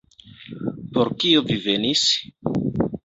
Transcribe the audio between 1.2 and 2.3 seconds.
kio vi venis?